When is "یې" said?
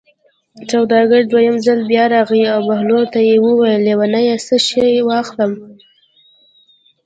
3.27-3.35